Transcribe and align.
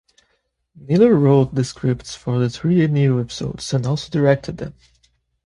Naylor 0.73 1.13
wrote 1.13 1.53
the 1.53 1.63
scripts 1.63 2.15
for 2.15 2.39
the 2.39 2.49
three 2.49 2.87
new 2.87 3.21
episodes 3.21 3.71
and 3.71 3.85
also 3.85 4.09
directed 4.09 4.57
them. 4.57 4.73